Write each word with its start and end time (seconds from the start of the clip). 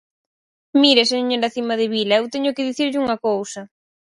Mire, 0.81 1.03
señora 1.13 1.53
Cimadevila, 1.55 2.15
eu 2.19 2.25
teño 2.33 2.55
que 2.55 2.67
dicirlle 2.69 3.01
unha 3.03 3.17
cousa. 3.27 3.61